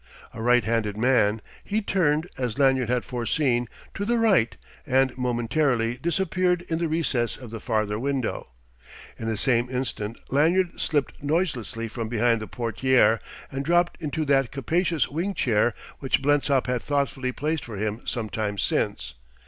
[0.33, 5.97] A right handed man, he turned, as Lanyard had foreseen, to the right, and momentarily
[5.99, 8.47] disappeared in the recess of the farther window.
[9.19, 13.19] In the same instant Lanyard slipped noiselessly from behind the portière,
[13.51, 18.27] and dropped into that capacious wing chair which Blensop had thoughtfully placed for him some
[18.27, 19.13] time since.